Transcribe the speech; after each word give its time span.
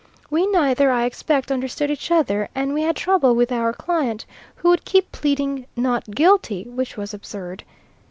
We 0.31 0.47
neither, 0.47 0.89
I 0.89 1.03
expect, 1.05 1.51
understood 1.51 1.91
each 1.91 2.09
other, 2.09 2.49
and 2.55 2.73
we 2.73 2.81
had 2.81 2.95
trouble 2.95 3.35
with 3.35 3.51
our 3.51 3.71
client, 3.71 4.25
who 4.55 4.69
would 4.69 4.83
keep 4.83 5.11
pleading 5.11 5.67
"Not 5.75 6.09
guilty," 6.09 6.63
which 6.63 6.97
was 6.97 7.13
absurd. 7.13 7.63